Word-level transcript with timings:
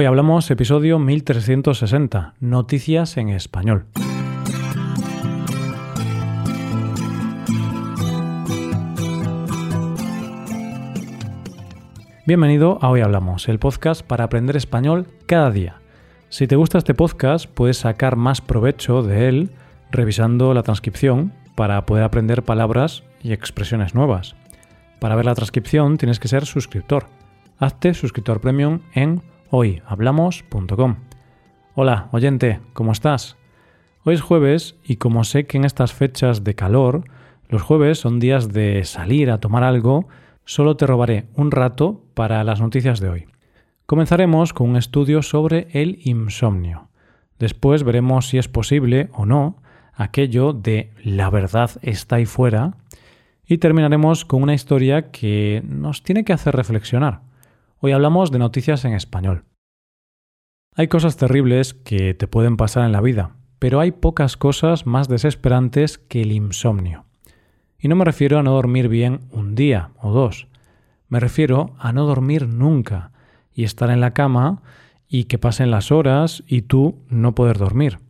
Hoy 0.00 0.04
hablamos 0.04 0.48
episodio 0.52 1.00
1360, 1.00 2.34
Noticias 2.38 3.16
en 3.16 3.30
Español. 3.30 3.86
Bienvenido 12.24 12.78
a 12.80 12.90
Hoy 12.90 13.00
Hablamos, 13.00 13.48
el 13.48 13.58
podcast 13.58 14.02
para 14.02 14.22
aprender 14.22 14.56
español 14.56 15.08
cada 15.26 15.50
día. 15.50 15.80
Si 16.28 16.46
te 16.46 16.54
gusta 16.54 16.78
este 16.78 16.94
podcast, 16.94 17.46
puedes 17.46 17.78
sacar 17.78 18.14
más 18.14 18.40
provecho 18.40 19.02
de 19.02 19.28
él 19.28 19.50
revisando 19.90 20.54
la 20.54 20.62
transcripción 20.62 21.32
para 21.56 21.84
poder 21.86 22.04
aprender 22.04 22.44
palabras 22.44 23.02
y 23.20 23.32
expresiones 23.32 23.96
nuevas. 23.96 24.36
Para 25.00 25.16
ver 25.16 25.24
la 25.24 25.34
transcripción 25.34 25.98
tienes 25.98 26.20
que 26.20 26.28
ser 26.28 26.46
suscriptor. 26.46 27.06
Hazte 27.58 27.94
suscriptor 27.94 28.40
premium 28.40 28.82
en 28.94 29.22
hoyhablamos.com. 29.50 30.96
Hola, 31.74 32.08
oyente, 32.12 32.60
¿cómo 32.72 32.92
estás? 32.92 33.36
Hoy 34.04 34.14
es 34.14 34.20
jueves 34.20 34.76
y 34.84 34.96
como 34.96 35.24
sé 35.24 35.46
que 35.46 35.58
en 35.58 35.64
estas 35.64 35.92
fechas 35.92 36.44
de 36.44 36.54
calor, 36.54 37.04
los 37.48 37.62
jueves 37.62 37.98
son 37.98 38.20
días 38.20 38.52
de 38.52 38.84
salir 38.84 39.30
a 39.30 39.38
tomar 39.38 39.64
algo, 39.64 40.08
solo 40.44 40.76
te 40.76 40.86
robaré 40.86 41.26
un 41.34 41.50
rato 41.50 42.02
para 42.14 42.42
las 42.44 42.60
noticias 42.60 43.00
de 43.00 43.08
hoy. 43.08 43.26
Comenzaremos 43.86 44.52
con 44.52 44.70
un 44.70 44.76
estudio 44.76 45.22
sobre 45.22 45.68
el 45.72 46.00
insomnio. 46.04 46.88
Después 47.38 47.84
veremos 47.84 48.28
si 48.28 48.38
es 48.38 48.48
posible 48.48 49.08
o 49.12 49.24
no 49.24 49.56
aquello 49.98 50.52
de 50.52 50.92
la 51.02 51.28
verdad 51.28 51.70
está 51.82 52.16
ahí 52.16 52.24
fuera. 52.24 52.76
Y 53.46 53.58
terminaremos 53.58 54.24
con 54.24 54.42
una 54.42 54.54
historia 54.54 55.10
que 55.10 55.62
nos 55.66 56.02
tiene 56.02 56.24
que 56.24 56.32
hacer 56.32 56.54
reflexionar. 56.54 57.27
Hoy 57.80 57.92
hablamos 57.92 58.32
de 58.32 58.40
noticias 58.40 58.84
en 58.84 58.92
español. 58.92 59.44
Hay 60.74 60.88
cosas 60.88 61.16
terribles 61.16 61.74
que 61.74 62.12
te 62.12 62.26
pueden 62.26 62.56
pasar 62.56 62.84
en 62.84 62.90
la 62.90 63.00
vida, 63.00 63.36
pero 63.60 63.78
hay 63.78 63.92
pocas 63.92 64.36
cosas 64.36 64.84
más 64.84 65.06
desesperantes 65.06 65.96
que 65.96 66.22
el 66.22 66.32
insomnio. 66.32 67.04
Y 67.78 67.86
no 67.86 67.94
me 67.94 68.04
refiero 68.04 68.36
a 68.36 68.42
no 68.42 68.50
dormir 68.50 68.88
bien 68.88 69.20
un 69.30 69.54
día 69.54 69.90
o 70.02 70.10
dos, 70.10 70.48
me 71.06 71.20
refiero 71.20 71.76
a 71.78 71.92
no 71.92 72.04
dormir 72.04 72.48
nunca 72.48 73.12
y 73.52 73.62
estar 73.62 73.90
en 73.90 74.00
la 74.00 74.12
cama 74.12 74.60
y 75.06 75.24
que 75.24 75.38
pasen 75.38 75.70
las 75.70 75.92
horas 75.92 76.42
y 76.48 76.62
tú 76.62 77.04
no 77.08 77.36
poder 77.36 77.58
dormir. 77.58 78.00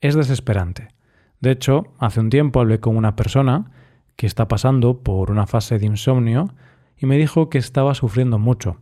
Es 0.00 0.14
desesperante. 0.14 0.94
De 1.40 1.50
hecho, 1.50 1.94
hace 1.98 2.20
un 2.20 2.30
tiempo 2.30 2.60
hablé 2.60 2.78
con 2.78 2.96
una 2.96 3.16
persona 3.16 3.72
que 4.14 4.28
está 4.28 4.46
pasando 4.46 5.02
por 5.02 5.32
una 5.32 5.48
fase 5.48 5.80
de 5.80 5.86
insomnio 5.86 6.54
y 6.96 7.06
me 7.06 7.18
dijo 7.18 7.50
que 7.50 7.58
estaba 7.58 7.92
sufriendo 7.96 8.38
mucho 8.38 8.78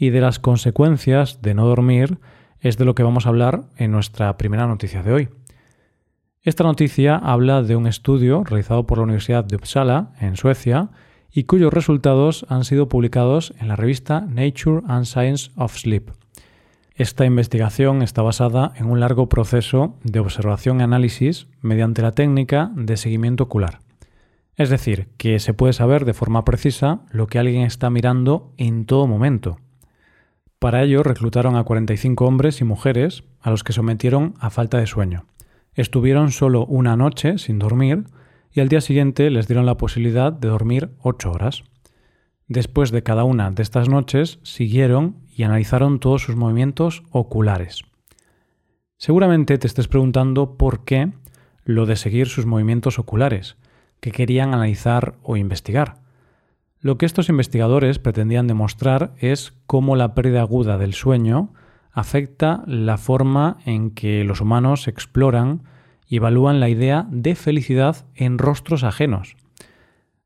y 0.00 0.08
de 0.08 0.22
las 0.22 0.38
consecuencias 0.38 1.42
de 1.42 1.52
no 1.52 1.66
dormir 1.66 2.18
es 2.58 2.78
de 2.78 2.86
lo 2.86 2.94
que 2.94 3.02
vamos 3.02 3.26
a 3.26 3.28
hablar 3.28 3.64
en 3.76 3.92
nuestra 3.92 4.38
primera 4.38 4.66
noticia 4.66 5.02
de 5.02 5.12
hoy. 5.12 5.28
Esta 6.42 6.64
noticia 6.64 7.16
habla 7.16 7.62
de 7.62 7.76
un 7.76 7.86
estudio 7.86 8.42
realizado 8.42 8.86
por 8.86 8.96
la 8.96 9.04
Universidad 9.04 9.44
de 9.44 9.56
Uppsala, 9.56 10.12
en 10.18 10.38
Suecia, 10.38 10.88
y 11.30 11.44
cuyos 11.44 11.70
resultados 11.72 12.46
han 12.48 12.64
sido 12.64 12.88
publicados 12.88 13.52
en 13.60 13.68
la 13.68 13.76
revista 13.76 14.22
Nature 14.22 14.80
and 14.88 15.04
Science 15.04 15.50
of 15.56 15.76
Sleep. 15.76 16.10
Esta 16.94 17.26
investigación 17.26 18.00
está 18.00 18.22
basada 18.22 18.72
en 18.76 18.86
un 18.86 19.00
largo 19.00 19.28
proceso 19.28 19.98
de 20.02 20.20
observación 20.20 20.80
y 20.80 20.82
análisis 20.82 21.46
mediante 21.60 22.00
la 22.00 22.12
técnica 22.12 22.72
de 22.74 22.96
seguimiento 22.96 23.44
ocular. 23.44 23.80
Es 24.56 24.70
decir, 24.70 25.08
que 25.18 25.38
se 25.40 25.52
puede 25.52 25.74
saber 25.74 26.06
de 26.06 26.14
forma 26.14 26.46
precisa 26.46 27.02
lo 27.10 27.26
que 27.26 27.38
alguien 27.38 27.62
está 27.62 27.90
mirando 27.90 28.54
en 28.56 28.86
todo 28.86 29.06
momento. 29.06 29.58
Para 30.60 30.82
ello 30.82 31.02
reclutaron 31.02 31.56
a 31.56 31.64
45 31.64 32.26
hombres 32.26 32.60
y 32.60 32.64
mujeres 32.64 33.24
a 33.40 33.48
los 33.50 33.64
que 33.64 33.72
sometieron 33.72 34.34
a 34.40 34.50
falta 34.50 34.76
de 34.76 34.86
sueño. 34.86 35.24
Estuvieron 35.72 36.32
solo 36.32 36.66
una 36.66 36.98
noche 36.98 37.38
sin 37.38 37.58
dormir 37.58 38.04
y 38.52 38.60
al 38.60 38.68
día 38.68 38.82
siguiente 38.82 39.30
les 39.30 39.48
dieron 39.48 39.64
la 39.64 39.78
posibilidad 39.78 40.34
de 40.34 40.48
dormir 40.48 40.90
8 41.00 41.32
horas. 41.32 41.64
Después 42.46 42.90
de 42.90 43.02
cada 43.02 43.24
una 43.24 43.50
de 43.50 43.62
estas 43.62 43.88
noches 43.88 44.38
siguieron 44.42 45.16
y 45.34 45.44
analizaron 45.44 45.98
todos 45.98 46.24
sus 46.24 46.36
movimientos 46.36 47.04
oculares. 47.10 47.84
Seguramente 48.98 49.56
te 49.56 49.66
estés 49.66 49.88
preguntando 49.88 50.58
por 50.58 50.84
qué 50.84 51.10
lo 51.64 51.86
de 51.86 51.96
seguir 51.96 52.28
sus 52.28 52.44
movimientos 52.44 52.98
oculares, 52.98 53.56
que 54.00 54.12
querían 54.12 54.52
analizar 54.52 55.14
o 55.22 55.38
investigar. 55.38 56.02
Lo 56.80 56.96
que 56.96 57.04
estos 57.04 57.28
investigadores 57.28 57.98
pretendían 57.98 58.46
demostrar 58.46 59.12
es 59.18 59.52
cómo 59.66 59.96
la 59.96 60.14
pérdida 60.14 60.40
aguda 60.40 60.78
del 60.78 60.94
sueño 60.94 61.52
afecta 61.92 62.62
la 62.66 62.96
forma 62.96 63.58
en 63.66 63.90
que 63.90 64.24
los 64.24 64.40
humanos 64.40 64.88
exploran 64.88 65.64
y 66.08 66.16
evalúan 66.16 66.58
la 66.58 66.70
idea 66.70 67.06
de 67.10 67.34
felicidad 67.34 68.06
en 68.14 68.38
rostros 68.38 68.82
ajenos. 68.82 69.36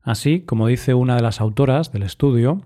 Así, 0.01 0.41
como 0.41 0.67
dice 0.67 0.93
una 0.93 1.15
de 1.15 1.23
las 1.23 1.41
autoras 1.41 1.91
del 1.91 2.03
estudio, 2.03 2.61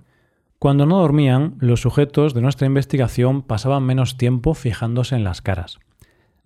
cuando 0.60 0.86
no 0.86 1.00
dormían, 1.00 1.56
los 1.60 1.82
sujetos 1.82 2.34
de 2.34 2.42
nuestra 2.42 2.68
investigación 2.68 3.42
pasaban 3.42 3.84
menos 3.84 4.18
tiempo 4.18 4.54
fijándose 4.54 5.16
en 5.16 5.24
las 5.24 5.42
caras. 5.42 5.80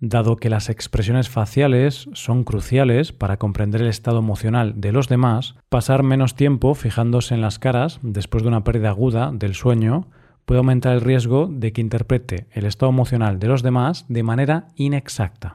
Dado 0.06 0.36
que 0.36 0.50
las 0.50 0.68
expresiones 0.68 1.30
faciales 1.30 2.10
son 2.12 2.44
cruciales 2.44 3.12
para 3.12 3.38
comprender 3.38 3.80
el 3.80 3.88
estado 3.88 4.18
emocional 4.18 4.74
de 4.76 4.92
los 4.92 5.08
demás, 5.08 5.54
pasar 5.70 6.02
menos 6.02 6.34
tiempo 6.34 6.74
fijándose 6.74 7.32
en 7.32 7.40
las 7.40 7.58
caras 7.58 8.00
después 8.02 8.42
de 8.42 8.50
una 8.50 8.64
pérdida 8.64 8.90
aguda 8.90 9.32
del 9.32 9.54
sueño 9.54 10.10
puede 10.44 10.58
aumentar 10.58 10.92
el 10.92 11.00
riesgo 11.00 11.48
de 11.50 11.72
que 11.72 11.80
interprete 11.80 12.48
el 12.52 12.66
estado 12.66 12.92
emocional 12.92 13.38
de 13.38 13.48
los 13.48 13.62
demás 13.62 14.04
de 14.10 14.22
manera 14.22 14.68
inexacta. 14.76 15.54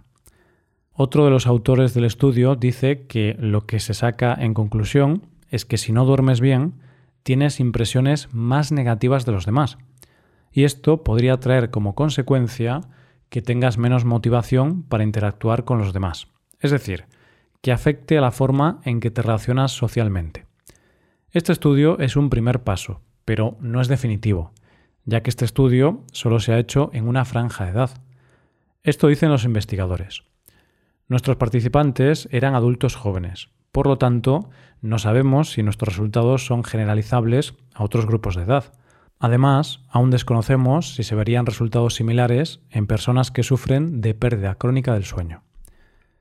Otro 0.93 1.25
de 1.25 1.29
los 1.29 1.45
autores 1.45 1.93
del 1.93 2.05
estudio 2.05 2.55
dice 2.55 3.05
que 3.05 3.35
lo 3.37 3.67
que 3.67 3.79
se 3.79 3.93
saca 3.93 4.33
en 4.33 4.55
conclusión 4.55 5.27
es 5.51 5.63
que 5.63 5.77
si 5.77 5.91
no 5.91 6.05
duermes 6.05 6.41
bien, 6.41 6.73
tienes 7.21 7.59
impresiones 7.59 8.33
más 8.33 8.71
negativas 8.71 9.27
de 9.27 9.31
los 9.31 9.45
demás. 9.45 9.77
Y 10.51 10.63
esto 10.63 11.03
podría 11.03 11.39
traer 11.39 11.69
como 11.69 11.93
consecuencia 11.93 12.81
que 13.29 13.41
tengas 13.41 13.77
menos 13.77 14.05
motivación 14.05 14.83
para 14.83 15.03
interactuar 15.03 15.63
con 15.63 15.77
los 15.77 15.93
demás. 15.93 16.27
Es 16.59 16.71
decir, 16.71 17.05
que 17.61 17.71
afecte 17.71 18.17
a 18.17 18.21
la 18.21 18.31
forma 18.31 18.81
en 18.83 18.99
que 18.99 19.11
te 19.11 19.21
relacionas 19.21 19.71
socialmente. 19.71 20.45
Este 21.31 21.51
estudio 21.51 21.99
es 21.99 22.15
un 22.15 22.29
primer 22.29 22.63
paso, 22.63 23.01
pero 23.25 23.57
no 23.61 23.81
es 23.81 23.87
definitivo, 23.87 24.53
ya 25.05 25.21
que 25.21 25.29
este 25.29 25.45
estudio 25.45 26.03
solo 26.11 26.39
se 26.39 26.53
ha 26.53 26.59
hecho 26.59 26.89
en 26.93 27.07
una 27.07 27.25
franja 27.25 27.65
de 27.65 27.71
edad. 27.71 28.01
Esto 28.83 29.07
dicen 29.07 29.29
los 29.29 29.45
investigadores. 29.45 30.23
Nuestros 31.07 31.37
participantes 31.37 32.27
eran 32.31 32.55
adultos 32.55 32.95
jóvenes, 32.95 33.49
por 33.71 33.87
lo 33.87 33.97
tanto, 33.97 34.49
no 34.81 34.97
sabemos 34.97 35.51
si 35.51 35.63
nuestros 35.63 35.93
resultados 35.93 36.45
son 36.45 36.63
generalizables 36.63 37.53
a 37.73 37.83
otros 37.83 38.05
grupos 38.05 38.35
de 38.35 38.43
edad. 38.43 38.73
Además, 39.19 39.81
aún 39.89 40.11
desconocemos 40.11 40.95
si 40.95 41.03
se 41.03 41.13
verían 41.13 41.45
resultados 41.45 41.95
similares 41.95 42.61
en 42.69 42.87
personas 42.87 43.31
que 43.31 43.43
sufren 43.43 43.99
de 43.99 44.13
pérdida 44.13 44.55
crónica 44.55 44.93
del 44.93 45.03
sueño. 45.03 45.43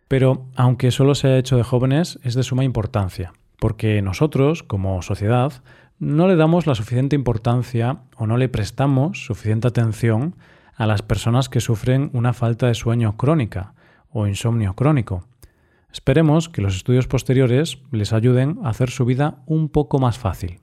Pero, 0.08 0.46
aunque 0.56 0.90
solo 0.90 1.14
se 1.14 1.28
ha 1.28 1.38
hecho 1.38 1.56
de 1.56 1.62
jóvenes, 1.62 2.18
es 2.24 2.34
de 2.34 2.42
suma 2.42 2.64
importancia, 2.64 3.32
porque 3.60 4.02
nosotros, 4.02 4.64
como 4.64 5.00
sociedad, 5.02 5.52
no 6.00 6.26
le 6.26 6.34
damos 6.34 6.66
la 6.66 6.74
suficiente 6.74 7.14
importancia 7.14 8.00
o 8.16 8.26
no 8.26 8.36
le 8.36 8.48
prestamos 8.48 9.24
suficiente 9.24 9.68
atención 9.68 10.34
a 10.74 10.86
las 10.86 11.02
personas 11.02 11.48
que 11.48 11.60
sufren 11.60 12.10
una 12.14 12.32
falta 12.32 12.66
de 12.66 12.74
sueño 12.74 13.16
crónica 13.16 13.74
o 14.10 14.26
insomnio 14.26 14.74
crónico. 14.74 15.24
Esperemos 15.92 16.48
que 16.48 16.62
los 16.62 16.74
estudios 16.74 17.06
posteriores 17.06 17.78
les 17.92 18.12
ayuden 18.12 18.58
a 18.64 18.70
hacer 18.70 18.90
su 18.90 19.04
vida 19.04 19.42
un 19.46 19.68
poco 19.68 19.98
más 19.98 20.18
fácil. 20.18 20.60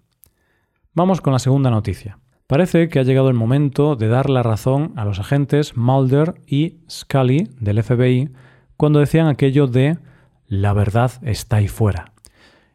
Vamos 0.94 1.20
con 1.20 1.34
la 1.34 1.40
segunda 1.40 1.70
noticia. 1.70 2.20
Parece 2.48 2.90
que 2.90 3.00
ha 3.00 3.04
llegado 3.04 3.30
el 3.30 3.34
momento 3.34 3.96
de 3.96 4.08
dar 4.08 4.30
la 4.30 4.44
razón 4.44 4.94
a 4.96 5.04
los 5.04 5.20
agentes 5.20 5.76
Mulder 5.76 6.36
y 6.46 6.78
Scully 6.88 7.50
del 7.60 7.82
FBI 7.82 8.30
cuando 8.78 9.00
decían 9.00 9.28
aquello 9.28 9.66
de 9.66 9.98
la 10.48 10.74
verdad 10.74 11.12
está 11.24 11.58
ahí 11.58 11.68
fuera. 11.68 12.14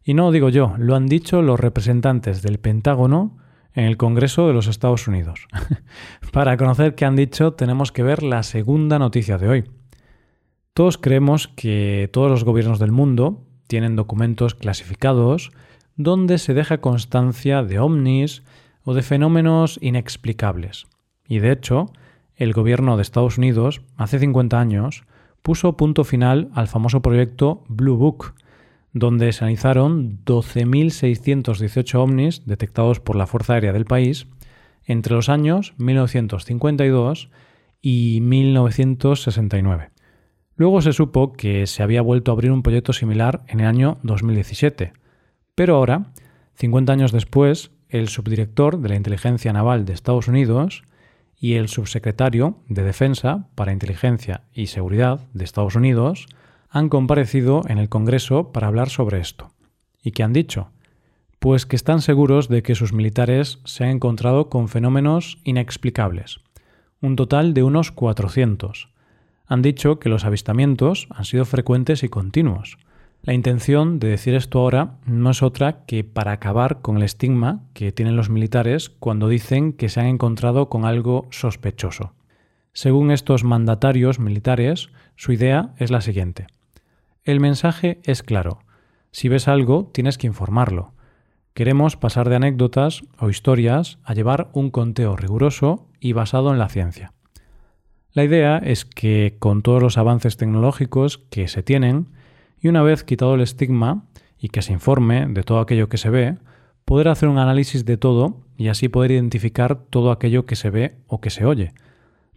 Y 0.03 0.15
no 0.15 0.33
digo 0.33 0.49
yo, 0.49 0.75
lo 0.77 0.97
han 0.97 1.07
dicho 1.07 1.41
los 1.41 1.61
representantes 1.61 2.43
del 2.43 2.59
Pentágono 2.59 3.37
en 3.73 3.85
el 3.85 3.97
Congreso 3.97 4.49
de 4.49 4.55
los 4.55 4.67
Estados 4.67 5.07
Unidos. 5.07 5.47
Para 6.33 6.57
conocer 6.57 6.97
qué 6.97 7.05
han 7.05 7.15
dicho 7.15 7.53
tenemos 7.53 7.93
que 7.93 8.03
ver 8.03 8.25
la 8.25 8.43
segunda 8.43 8.99
noticia 8.99 9.39
de 9.39 9.49
hoy. 9.49 9.65
Todos 10.75 10.99
creemos 10.99 11.47
que 11.47 12.11
todos 12.13 12.29
los 12.29 12.43
gobiernos 12.43 12.81
del 12.81 12.91
mundo 12.91 13.47
tienen 13.69 13.95
documentos 13.95 14.57
clasificados 14.57 15.53
donde 15.95 16.39
se 16.39 16.55
deja 16.55 16.81
constancia 16.81 17.63
de 17.63 17.79
ovnis, 17.79 18.43
o 18.85 18.95
de 18.95 19.03
fenómenos 19.03 19.79
inexplicables. 19.83 20.87
Y 21.27 21.39
de 21.39 21.53
hecho, 21.53 21.93
el 22.37 22.53
gobierno 22.53 22.97
de 22.97 23.03
Estados 23.03 23.39
Unidos, 23.39 23.83
hace 23.97 24.19
50 24.19 24.59
años, 24.59 25.05
puso 25.43 25.77
punto 25.77 26.05
final 26.05 26.51
al 26.55 26.69
famoso 26.69 27.03
proyecto 27.03 27.65
Blue 27.69 27.97
Book, 27.97 28.35
donde 28.93 29.33
se 29.33 29.45
analizaron 29.45 30.25
12.618 30.25 31.95
ovnis 31.95 32.47
detectados 32.47 33.01
por 33.01 33.17
la 33.17 33.27
Fuerza 33.27 33.55
Aérea 33.55 33.73
del 33.73 33.85
país 33.85 34.27
entre 34.85 35.15
los 35.15 35.29
años 35.29 35.75
1952 35.79 37.31
y 37.81 38.21
1969. 38.23 39.91
Luego 40.57 40.83
se 40.83 40.93
supo 40.93 41.33
que 41.33 41.67
se 41.67 41.83
había 41.83 42.03
vuelto 42.03 42.31
a 42.31 42.35
abrir 42.35 42.53
un 42.53 42.63
proyecto 42.63 42.93
similar 42.93 43.43
en 43.47 43.61
el 43.61 43.67
año 43.67 43.99
2017, 44.03 44.93
pero 45.55 45.77
ahora, 45.77 46.13
50 46.55 46.93
años 46.93 47.13
después, 47.13 47.71
el 47.91 48.09
subdirector 48.09 48.79
de 48.79 48.89
la 48.89 48.97
Inteligencia 48.97 49.53
Naval 49.53 49.85
de 49.85 49.93
Estados 49.93 50.29
Unidos 50.29 50.85
y 51.39 51.55
el 51.55 51.69
subsecretario 51.69 52.59
de 52.69 52.83
Defensa 52.83 53.49
para 53.55 53.73
Inteligencia 53.73 54.43
y 54.53 54.67
Seguridad 54.67 55.27
de 55.33 55.45
Estados 55.45 55.75
Unidos 55.75 56.27
han 56.69 56.89
comparecido 56.89 57.63
en 57.69 57.79
el 57.79 57.89
Congreso 57.89 58.53
para 58.53 58.69
hablar 58.69 58.91
sobre 58.91 59.21
esto. 59.21 59.51
¿Y 60.03 60.13
qué 60.13 60.23
han 60.23 60.33
dicho? 60.33 60.71
Pues 61.39 61.67
que 61.67 61.77
están 61.77 62.01
seguros 62.03 62.49
de 62.49 62.63
que 62.63 62.75
sus 62.75 62.93
militares 62.93 63.59
se 63.65 63.85
han 63.85 63.91
encontrado 63.91 64.51
con 64.51 64.69
fenómenos 64.69 65.39
inexplicables, 65.45 66.41
un 67.01 67.17
total 67.17 67.55
de 67.55 67.63
unos 67.63 67.91
400. 67.91 68.91
Han 69.47 69.63
dicho 69.63 69.99
que 69.99 70.11
los 70.11 70.25
avistamientos 70.25 71.09
han 71.11 71.25
sido 71.25 71.45
frecuentes 71.45 72.03
y 72.05 72.09
continuos. 72.09 72.79
La 73.23 73.35
intención 73.35 73.99
de 73.99 74.09
decir 74.09 74.35
esto 74.35 74.61
ahora 74.61 74.97
no 75.05 75.31
es 75.31 75.43
otra 75.43 75.85
que 75.85 76.05
para 76.05 76.33
acabar 76.33 76.81
con 76.81 76.97
el 76.97 77.03
estigma 77.03 77.61
que 77.75 77.93
tienen 77.93 78.17
los 78.17 78.31
militares 78.31 78.89
cuando 78.89 79.29
dicen 79.29 79.75
que 79.75 79.91
se 79.91 80.01
han 80.01 80.07
encontrado 80.07 80.71
con 80.71 80.87
algo 80.87 81.27
sospechoso. 81.31 82.15
Según 82.73 83.11
estos 83.11 83.45
mandatarios 83.45 84.19
militares, 84.19 84.89
su 85.17 85.33
idea 85.33 85.75
es 85.77 85.91
la 85.91 86.01
siguiente. 86.01 86.47
El 87.23 87.41
mensaje 87.41 88.01
es 88.05 88.23
claro. 88.23 88.61
Si 89.11 89.29
ves 89.29 89.49
algo, 89.49 89.91
tienes 89.93 90.17
que 90.17 90.27
informarlo. 90.27 90.95
Queremos 91.53 91.97
pasar 91.97 92.31
de 92.31 92.37
anécdotas 92.37 93.03
o 93.19 93.29
historias 93.29 93.99
a 94.03 94.15
llevar 94.15 94.49
un 94.55 94.71
conteo 94.71 95.17
riguroso 95.17 95.89
y 96.01 96.15
basado 96.15 96.53
en 96.53 96.59
la 96.59 96.71
ciencia. 96.71 97.13
La 98.13 98.25
idea 98.25 98.57
es 98.59 98.87
que 98.87 99.37
con 99.39 99.61
todos 99.61 99.83
los 99.83 99.99
avances 99.99 100.39
tecnológicos 100.39 101.19
que 101.19 101.49
se 101.49 101.63
tienen, 101.63 102.09
y 102.61 102.69
una 102.69 102.83
vez 102.83 103.05
quitado 103.05 103.35
el 103.35 103.41
estigma 103.41 104.05
y 104.39 104.49
que 104.49 104.63
se 104.63 104.73
informe 104.73 105.27
de 105.27 105.43
todo 105.43 105.61
aquello 105.61 105.89
que 105.89 105.99
se 105.99 106.11
ve, 106.11 106.39
poder 106.85 107.09
hacer 107.09 107.29
un 107.29 107.39
análisis 107.39 107.85
de 107.85 107.97
todo 107.97 108.41
y 108.57 108.69
así 108.69 108.89
poder 108.89 109.13
identificar 109.13 109.85
todo 109.91 110.11
aquello 110.11 110.47
que 110.47 110.57
se 110.57 110.71
ve 110.71 110.97
o 111.07 111.21
que 111.21 111.31
se 111.31 111.45
oye, 111.45 111.73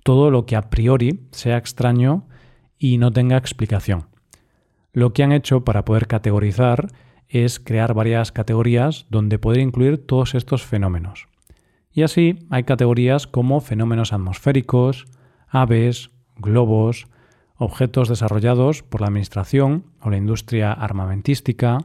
todo 0.04 0.32
lo 0.32 0.46
que 0.46 0.56
a 0.56 0.70
priori 0.70 1.22
sea 1.32 1.58
extraño 1.58 2.28
y 2.78 2.98
no 2.98 3.12
tenga 3.12 3.38
explicación. 3.38 4.08
Lo 4.92 5.14
que 5.14 5.24
han 5.24 5.32
hecho 5.32 5.64
para 5.64 5.86
poder 5.86 6.08
categorizar 6.08 6.88
es 7.28 7.60
crear 7.60 7.94
varias 7.94 8.32
categorías 8.32 9.08
donde 9.10 9.40
poder 9.40 9.60
incluir 9.60 10.06
todos 10.06 10.36
estos 10.36 10.64
fenómenos. 10.64 11.28
Y 11.92 12.04
así 12.04 12.46
hay 12.50 12.64
categorías 12.64 13.28
como 13.28 13.60
fenómenos 13.60 14.14
atmosféricos, 14.14 15.06
aves, 15.48 16.12
globos, 16.36 17.08
objetos 17.58 18.10
desarrollados 18.10 18.84
por 18.84 19.02
la 19.02 19.08
Administración 19.08 19.86
o 20.02 20.10
la 20.10 20.18
industria 20.18 20.72
armamentística, 20.74 21.78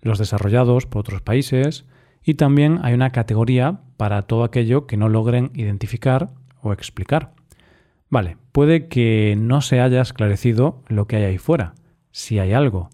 los 0.00 0.18
desarrollados 0.18 0.86
por 0.86 1.00
otros 1.00 1.22
países, 1.22 1.84
y 2.22 2.34
también 2.34 2.80
hay 2.82 2.94
una 2.94 3.10
categoría 3.10 3.80
para 3.96 4.22
todo 4.22 4.44
aquello 4.44 4.86
que 4.86 4.96
no 4.96 5.08
logren 5.08 5.50
identificar 5.54 6.30
o 6.60 6.72
explicar. 6.72 7.32
Vale, 8.08 8.36
puede 8.52 8.88
que 8.88 9.36
no 9.38 9.60
se 9.60 9.80
haya 9.80 10.00
esclarecido 10.00 10.82
lo 10.88 11.06
que 11.06 11.16
hay 11.16 11.24
ahí 11.24 11.38
fuera, 11.38 11.74
si 12.10 12.38
hay 12.38 12.52
algo, 12.52 12.90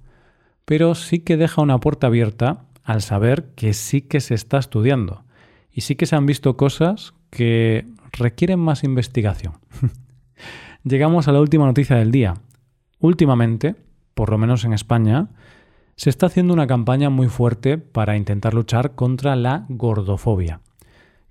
pero 0.64 0.94
sí 0.94 1.20
que 1.20 1.36
deja 1.36 1.62
una 1.62 1.78
puerta 1.78 2.06
abierta 2.06 2.64
al 2.84 3.02
saber 3.02 3.52
que 3.54 3.74
sí 3.74 4.02
que 4.02 4.20
se 4.20 4.34
está 4.34 4.58
estudiando 4.58 5.24
y 5.70 5.82
sí 5.82 5.96
que 5.96 6.06
se 6.06 6.16
han 6.16 6.26
visto 6.26 6.56
cosas 6.56 7.14
que 7.30 7.86
requieren 8.12 8.58
más 8.58 8.84
investigación. 8.84 9.54
Llegamos 10.84 11.28
a 11.28 11.32
la 11.32 11.40
última 11.40 11.64
noticia 11.64 11.94
del 11.94 12.10
día. 12.10 12.34
Últimamente, 12.98 13.76
por 14.14 14.30
lo 14.30 14.38
menos 14.38 14.64
en 14.64 14.72
España, 14.72 15.28
se 15.94 16.10
está 16.10 16.26
haciendo 16.26 16.52
una 16.52 16.66
campaña 16.66 17.08
muy 17.08 17.28
fuerte 17.28 17.78
para 17.78 18.16
intentar 18.16 18.52
luchar 18.52 18.96
contra 18.96 19.36
la 19.36 19.64
gordofobia, 19.68 20.60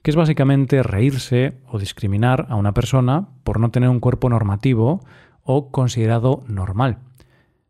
que 0.03 0.11
es 0.11 0.15
básicamente 0.15 0.83
reírse 0.83 1.57
o 1.67 1.79
discriminar 1.79 2.47
a 2.49 2.55
una 2.55 2.73
persona 2.73 3.27
por 3.43 3.59
no 3.59 3.71
tener 3.71 3.89
un 3.89 3.99
cuerpo 3.99 4.29
normativo 4.29 5.01
o 5.43 5.69
considerado 5.69 6.45
normal. 6.47 6.99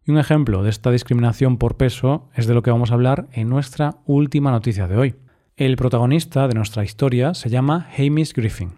Y 0.05 0.11
un 0.11 0.19
ejemplo 0.19 0.61
de 0.61 0.69
esta 0.69 0.91
discriminación 0.91 1.57
por 1.57 1.77
peso 1.77 2.29
es 2.35 2.45
de 2.45 2.53
lo 2.53 2.61
que 2.61 2.69
vamos 2.69 2.91
a 2.91 2.93
hablar 2.93 3.27
en 3.31 3.49
nuestra 3.49 3.95
última 4.05 4.51
noticia 4.51 4.87
de 4.87 4.97
hoy. 4.97 5.15
El 5.57 5.77
protagonista 5.77 6.47
de 6.47 6.53
nuestra 6.53 6.83
historia 6.83 7.33
se 7.33 7.49
llama 7.49 7.87
Hamish 7.97 8.33
Griffin 8.33 8.73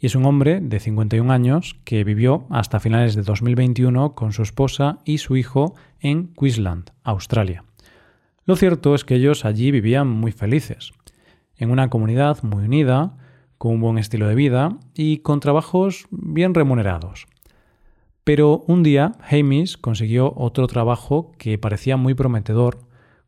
y 0.00 0.06
es 0.06 0.14
un 0.14 0.24
hombre 0.24 0.60
de 0.60 0.80
51 0.80 1.30
años 1.30 1.76
que 1.84 2.04
vivió 2.04 2.46
hasta 2.48 2.80
finales 2.80 3.14
de 3.14 3.22
2021 3.22 4.14
con 4.14 4.32
su 4.32 4.42
esposa 4.42 4.98
y 5.04 5.18
su 5.18 5.36
hijo 5.36 5.74
en 6.00 6.32
Queensland, 6.34 6.90
Australia. 7.04 7.64
Lo 8.46 8.56
cierto 8.56 8.94
es 8.94 9.04
que 9.04 9.16
ellos 9.16 9.44
allí 9.44 9.70
vivían 9.70 10.08
muy 10.08 10.32
felices, 10.32 10.92
en 11.56 11.70
una 11.70 11.90
comunidad 11.90 12.42
muy 12.42 12.64
unida, 12.64 13.16
con 13.58 13.72
un 13.72 13.80
buen 13.80 13.98
estilo 13.98 14.26
de 14.26 14.34
vida 14.34 14.78
y 14.94 15.18
con 15.18 15.40
trabajos 15.40 16.06
bien 16.10 16.54
remunerados. 16.54 17.26
Pero 18.24 18.64
un 18.66 18.82
día 18.82 19.12
Hamish 19.30 19.78
consiguió 19.78 20.32
otro 20.34 20.66
trabajo 20.66 21.32
que 21.36 21.58
parecía 21.58 21.98
muy 21.98 22.14
prometedor 22.14 22.78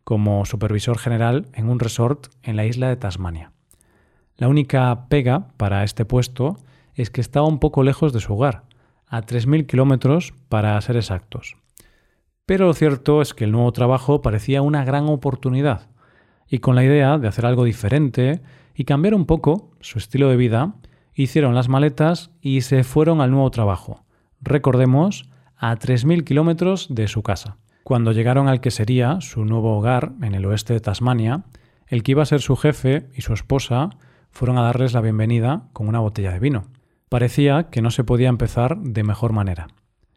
como 0.04 0.46
supervisor 0.46 0.98
general 0.98 1.48
en 1.52 1.68
un 1.68 1.78
resort 1.78 2.28
en 2.42 2.56
la 2.56 2.64
isla 2.64 2.88
de 2.88 2.96
Tasmania. 2.96 3.52
La 4.42 4.48
única 4.48 5.06
pega 5.08 5.46
para 5.56 5.84
este 5.84 6.04
puesto 6.04 6.56
es 6.96 7.10
que 7.10 7.20
estaba 7.20 7.46
un 7.46 7.60
poco 7.60 7.84
lejos 7.84 8.12
de 8.12 8.18
su 8.18 8.34
hogar, 8.34 8.64
a 9.06 9.22
3.000 9.22 9.66
kilómetros 9.66 10.34
para 10.48 10.80
ser 10.80 10.96
exactos. 10.96 11.58
Pero 12.44 12.66
lo 12.66 12.74
cierto 12.74 13.22
es 13.22 13.34
que 13.34 13.44
el 13.44 13.52
nuevo 13.52 13.70
trabajo 13.70 14.20
parecía 14.20 14.60
una 14.60 14.84
gran 14.84 15.06
oportunidad, 15.06 15.90
y 16.48 16.58
con 16.58 16.74
la 16.74 16.82
idea 16.82 17.18
de 17.18 17.28
hacer 17.28 17.46
algo 17.46 17.62
diferente 17.62 18.42
y 18.74 18.82
cambiar 18.82 19.14
un 19.14 19.26
poco 19.26 19.70
su 19.80 19.98
estilo 19.98 20.28
de 20.28 20.36
vida, 20.36 20.74
hicieron 21.14 21.54
las 21.54 21.68
maletas 21.68 22.32
y 22.40 22.62
se 22.62 22.82
fueron 22.82 23.20
al 23.20 23.30
nuevo 23.30 23.48
trabajo. 23.52 24.02
Recordemos, 24.40 25.30
a 25.56 25.76
3.000 25.76 26.24
kilómetros 26.24 26.88
de 26.92 27.06
su 27.06 27.22
casa. 27.22 27.58
Cuando 27.84 28.10
llegaron 28.10 28.48
al 28.48 28.60
que 28.60 28.72
sería 28.72 29.20
su 29.20 29.44
nuevo 29.44 29.78
hogar 29.78 30.14
en 30.20 30.34
el 30.34 30.44
oeste 30.46 30.72
de 30.72 30.80
Tasmania, 30.80 31.44
el 31.86 32.02
que 32.02 32.10
iba 32.10 32.24
a 32.24 32.26
ser 32.26 32.40
su 32.40 32.56
jefe 32.56 33.06
y 33.14 33.20
su 33.20 33.34
esposa 33.34 33.90
fueron 34.32 34.58
a 34.58 34.62
darles 34.62 34.94
la 34.94 35.02
bienvenida 35.02 35.68
con 35.72 35.88
una 35.88 36.00
botella 36.00 36.32
de 36.32 36.40
vino. 36.40 36.64
Parecía 37.08 37.68
que 37.70 37.82
no 37.82 37.90
se 37.90 38.02
podía 38.02 38.28
empezar 38.28 38.78
de 38.78 39.04
mejor 39.04 39.32
manera. 39.32 39.68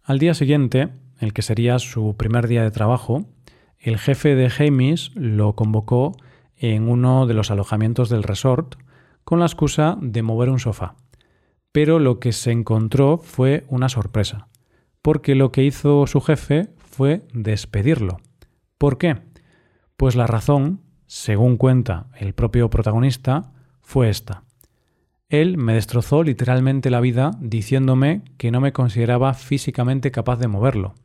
Al 0.03 0.19
día 0.19 0.33
siguiente, 0.33 0.89
el 1.19 1.33
que 1.33 1.41
sería 1.41 1.77
su 1.79 2.15
primer 2.17 2.47
día 2.47 2.63
de 2.63 2.71
trabajo, 2.71 3.25
el 3.77 3.99
jefe 3.99 4.33
de 4.35 4.51
Hamish 4.57 5.11
lo 5.15 5.53
convocó 5.53 6.15
en 6.55 6.87
uno 6.87 7.27
de 7.27 7.33
los 7.33 7.51
alojamientos 7.51 8.09
del 8.09 8.23
resort 8.23 8.75
con 9.25 9.39
la 9.39 9.45
excusa 9.45 9.97
de 10.01 10.23
mover 10.23 10.49
un 10.49 10.59
sofá. 10.59 10.95
Pero 11.73 11.99
lo 11.99 12.19
que 12.19 12.31
se 12.31 12.51
encontró 12.51 13.17
fue 13.17 13.65
una 13.67 13.89
sorpresa, 13.89 14.47
porque 15.01 15.35
lo 15.35 15.51
que 15.51 15.63
hizo 15.65 16.07
su 16.07 16.21
jefe 16.21 16.69
fue 16.77 17.27
despedirlo. 17.33 18.17
¿Por 18.77 18.97
qué? 18.97 19.17
Pues 19.97 20.15
la 20.15 20.25
razón, 20.25 20.81
según 21.05 21.57
cuenta 21.57 22.07
el 22.17 22.33
propio 22.33 22.69
protagonista, 22.69 23.51
fue 23.85 24.09
esta. 24.09 24.43
Él 25.29 25.57
me 25.57 25.75
destrozó 25.75 26.23
literalmente 26.23 26.89
la 26.89 26.99
vida 26.99 27.31
diciéndome 27.39 28.23
que 28.37 28.51
no 28.51 28.59
me 28.59 28.73
consideraba 28.73 29.33
físicamente 29.33 30.11
capaz 30.11 30.37
de 30.37 30.47
moverlo, 30.47 30.95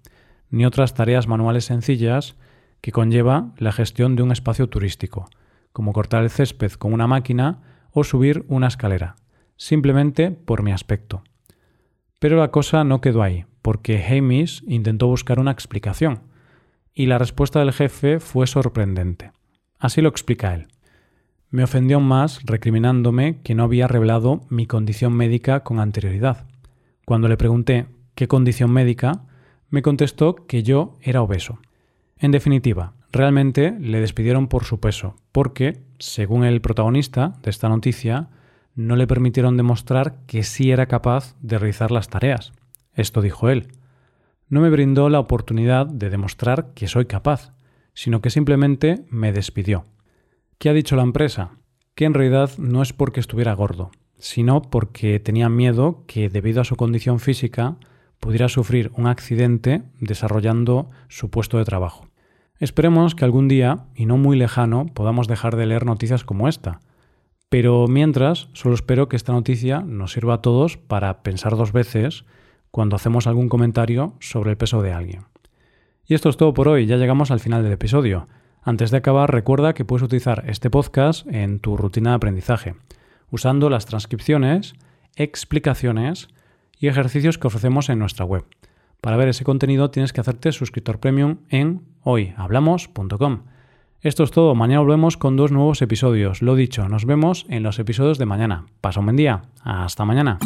ni 0.49 0.65
otras 0.65 0.95
tareas 0.95 1.29
manuales 1.29 1.67
sencillas 1.67 2.37
que 2.81 2.91
conlleva 2.91 3.53
la 3.59 3.73
gestión 3.73 4.17
de 4.17 4.23
un 4.23 4.33
espacio 4.33 4.69
turístico, 4.69 5.29
como 5.73 5.93
cortar 5.93 6.23
el 6.23 6.31
césped 6.31 6.73
con 6.73 6.93
una 6.93 7.07
máquina 7.07 7.61
o 7.93 8.03
subir 8.03 8.45
una 8.49 8.69
escalera, 8.69 9.17
simplemente 9.57 10.31
por 10.31 10.63
mi 10.63 10.73
aspecto. 10.73 11.23
Pero 12.19 12.39
la 12.39 12.51
cosa 12.51 12.83
no 12.83 13.01
quedó 13.01 13.23
ahí, 13.23 13.45
porque 13.63 14.03
Hamish 14.03 14.65
intentó 14.67 15.07
buscar 15.07 15.39
una 15.39 15.51
explicación, 15.51 16.23
y 16.95 17.07
la 17.07 17.19
respuesta 17.19 17.61
del 17.61 17.73
jefe 17.73 18.21
fue 18.21 18.47
sorprendente. 18.47 19.33
Así 19.79 20.01
lo 20.01 20.09
explica 20.09 20.55
él. 20.55 20.69
Me 21.51 21.65
ofendió 21.65 21.99
más 21.99 22.45
recriminándome 22.45 23.41
que 23.43 23.57
no 23.57 23.65
había 23.65 23.89
revelado 23.89 24.43
mi 24.51 24.67
condición 24.67 25.13
médica 25.15 25.65
con 25.65 25.81
anterioridad. 25.81 26.47
Cuando 27.05 27.27
le 27.27 27.37
pregunté 27.37 27.87
qué 28.15 28.29
condición 28.29 28.71
médica, 28.71 29.25
me 29.69 29.83
contestó 29.83 30.47
que 30.47 30.63
yo 30.63 30.97
era 31.01 31.23
obeso. 31.23 31.59
En 32.19 32.31
definitiva, 32.31 32.95
realmente 33.11 33.77
le 33.81 34.01
despidieron 34.01 34.47
por 34.47 34.63
su 34.63 34.79
peso, 34.79 35.17
porque, 35.33 35.83
según 35.99 36.45
el 36.45 36.61
protagonista 36.61 37.39
de 37.43 37.51
esta 37.51 37.69
noticia, 37.69 38.29
no 38.77 38.95
le 38.95 39.09
permitieron 39.09 39.57
demostrar 39.57 40.19
que 40.27 40.45
sí 40.45 40.71
era 40.71 40.87
capaz 40.87 41.35
de 41.41 41.59
realizar 41.59 41.91
las 41.91 42.09
tareas. 42.09 42.53
Esto 42.95 43.23
dijo 43.23 43.49
él. 43.49 43.69
No 44.49 44.61
me 44.61 44.71
brindó 44.71 45.09
la 45.09 45.19
oportunidad 45.19 45.87
de 45.87 46.11
demostrar 46.11 46.73
que 46.75 46.87
soy 46.87 47.07
capaz, 47.07 47.53
sino 47.93 48.21
que 48.21 48.31
simplemente 48.31 49.05
me 49.11 49.33
despidió. 49.33 49.87
¿Qué 50.61 50.69
ha 50.69 50.75
dicho 50.75 50.95
la 50.95 51.05
empresa? 51.05 51.53
Que 51.95 52.05
en 52.05 52.13
realidad 52.13 52.51
no 52.59 52.83
es 52.83 52.93
porque 52.93 53.19
estuviera 53.19 53.55
gordo, 53.55 53.93
sino 54.19 54.61
porque 54.61 55.19
tenía 55.19 55.49
miedo 55.49 56.05
que 56.07 56.29
debido 56.29 56.61
a 56.61 56.65
su 56.65 56.77
condición 56.77 57.19
física 57.19 57.79
pudiera 58.19 58.47
sufrir 58.51 58.91
un 58.95 59.07
accidente 59.07 59.85
desarrollando 60.01 60.91
su 61.09 61.31
puesto 61.31 61.57
de 61.57 61.65
trabajo. 61.65 62.09
Esperemos 62.59 63.15
que 63.15 63.25
algún 63.25 63.49
día, 63.49 63.87
y 63.95 64.05
no 64.05 64.19
muy 64.19 64.37
lejano, 64.37 64.85
podamos 64.93 65.29
dejar 65.29 65.57
de 65.57 65.65
leer 65.65 65.87
noticias 65.87 66.25
como 66.25 66.47
esta. 66.47 66.81
Pero 67.49 67.87
mientras, 67.89 68.51
solo 68.53 68.75
espero 68.75 69.09
que 69.09 69.17
esta 69.17 69.33
noticia 69.33 69.81
nos 69.81 70.13
sirva 70.13 70.35
a 70.35 70.43
todos 70.43 70.77
para 70.77 71.23
pensar 71.23 71.57
dos 71.57 71.73
veces 71.73 72.27
cuando 72.71 72.97
hacemos 72.97 73.27
algún 73.27 73.49
comentario 73.49 74.13
sobre 74.21 74.51
el 74.51 74.59
peso 74.59 74.83
de 74.83 74.93
alguien. 74.93 75.23
Y 76.07 76.13
esto 76.13 76.29
es 76.29 76.37
todo 76.37 76.53
por 76.53 76.69
hoy, 76.69 76.85
ya 76.85 76.99
llegamos 76.99 77.31
al 77.31 77.41
final 77.41 77.63
del 77.63 77.73
episodio. 77.73 78.29
Antes 78.63 78.91
de 78.91 78.99
acabar, 78.99 79.33
recuerda 79.33 79.75
que 79.75 79.85
puedes 79.85 80.03
utilizar 80.03 80.45
este 80.47 80.71
podcast 80.71 81.27
en 81.27 81.61
tu 81.61 81.77
rutina 81.77 82.11
de 82.11 82.17
aprendizaje, 82.17 82.75
usando 83.31 83.71
las 83.71 83.87
transcripciones, 83.87 84.75
explicaciones 85.17 86.29
y 86.79 86.89
ejercicios 86.89 87.39
que 87.39 87.47
ofrecemos 87.47 87.89
en 87.89 87.99
nuestra 87.99 88.25
web. 88.25 88.45
Para 89.01 89.17
ver 89.17 89.29
ese 89.29 89.45
contenido 89.45 89.91
tienes 89.91 90.13
que 90.13 90.21
hacerte 90.21 90.53
suscriptor 90.53 91.01
premium 91.01 91.39
en 91.49 91.83
hoyhablamos.com. 92.03 93.43
Esto 94.03 94.25
es 94.25 94.31
todo, 94.31 94.55
mañana 94.55 94.81
volvemos 94.81 95.17
con 95.17 95.37
dos 95.37 95.53
nuevos 95.53 95.83
episodios. 95.83 96.41
Lo 96.41 96.55
dicho, 96.55 96.89
nos 96.89 97.05
vemos 97.05 97.45
en 97.49 97.63
los 97.63 97.79
episodios 97.79 98.19
de 98.19 98.27
mañana. 98.27 98.67
Pasa 98.81 99.01
un 99.01 99.07
buen 99.07 99.17
día. 99.17 99.43
Hasta 99.63 100.07
mañana. 100.07 100.39